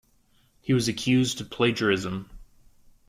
He 0.63 0.73
was 0.73 0.87
accused 0.87 1.41
of 1.41 1.51
plagiarism. 1.51 2.27